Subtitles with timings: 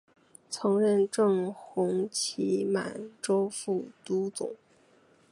[0.49, 4.55] 曾任正红旗满洲副都统。